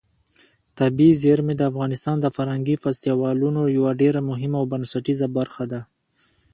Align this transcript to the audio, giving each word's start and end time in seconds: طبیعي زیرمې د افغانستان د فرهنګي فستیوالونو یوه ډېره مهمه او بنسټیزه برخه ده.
طبیعي 0.79 1.13
زیرمې 1.23 1.53
د 1.57 1.61
افغانستان 1.71 2.15
د 2.21 2.27
فرهنګي 2.35 2.75
فستیوالونو 2.83 3.61
یوه 3.77 3.91
ډېره 4.01 4.19
مهمه 4.29 4.57
او 4.61 4.65
بنسټیزه 4.71 5.27
برخه 5.37 5.63
ده. 5.71 5.81